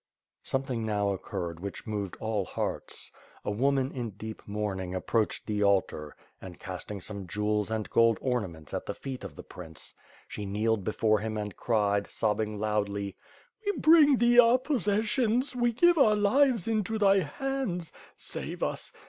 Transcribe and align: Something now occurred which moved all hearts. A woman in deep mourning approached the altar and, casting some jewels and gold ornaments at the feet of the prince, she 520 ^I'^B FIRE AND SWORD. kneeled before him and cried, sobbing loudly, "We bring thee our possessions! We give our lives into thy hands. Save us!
Something 0.41 0.83
now 0.83 1.09
occurred 1.13 1.59
which 1.59 1.85
moved 1.85 2.15
all 2.19 2.43
hearts. 2.43 3.11
A 3.45 3.51
woman 3.51 3.91
in 3.91 4.09
deep 4.09 4.41
mourning 4.47 4.95
approached 4.95 5.45
the 5.45 5.61
altar 5.63 6.15
and, 6.41 6.59
casting 6.59 6.99
some 6.99 7.27
jewels 7.27 7.69
and 7.69 7.87
gold 7.87 8.17
ornaments 8.19 8.73
at 8.73 8.87
the 8.87 8.95
feet 8.95 9.23
of 9.23 9.35
the 9.35 9.43
prince, 9.43 9.93
she 10.27 10.41
520 10.41 10.41
^I'^B 10.41 10.41
FIRE 10.41 10.41
AND 10.41 10.55
SWORD. 10.55 10.59
kneeled 10.59 10.83
before 10.83 11.19
him 11.19 11.37
and 11.37 11.55
cried, 11.55 12.09
sobbing 12.09 12.57
loudly, 12.59 13.15
"We 13.63 13.73
bring 13.77 14.17
thee 14.17 14.39
our 14.39 14.57
possessions! 14.57 15.55
We 15.55 15.71
give 15.71 15.99
our 15.99 16.15
lives 16.15 16.67
into 16.67 16.97
thy 16.97 17.19
hands. 17.19 17.91
Save 18.17 18.63
us! 18.63 18.91